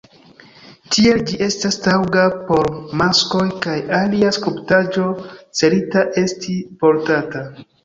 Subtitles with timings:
[0.93, 2.71] Tiel ĝi estas taŭga por
[3.03, 5.07] maskoj kaj alia skulptaĵo
[5.63, 7.47] celita esti portata.